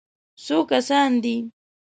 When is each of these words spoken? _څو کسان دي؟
_څو 0.45 0.57
کسان 0.71 1.09
دي؟ 1.23 1.35